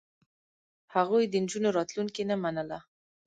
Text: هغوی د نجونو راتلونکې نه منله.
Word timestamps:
هغوی 0.95 1.23
د 1.27 1.33
نجونو 1.43 1.69
راتلونکې 1.77 2.23
نه 2.29 2.35
منله. 2.43 2.79